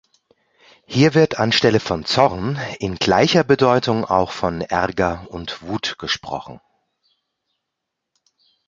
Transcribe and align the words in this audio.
Hier 0.87 1.13
wird 1.13 1.37
anstelle 1.39 1.79
von 1.79 2.05
Zorn 2.05 2.59
in 2.79 2.95
gleicher 2.95 3.43
Bedeutung 3.43 4.03
auch 4.03 4.31
von 4.31 4.61
Ärger 4.61 5.27
oder 5.29 5.47
Wut 5.61 5.95
gesprochen. 5.99 6.59